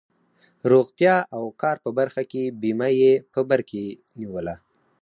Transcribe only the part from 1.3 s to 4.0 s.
او کار په برخه کې بیمه یې په بر کې